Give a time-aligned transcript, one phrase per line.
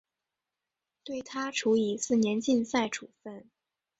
[1.03, 3.47] 对她处以四年禁赛处分。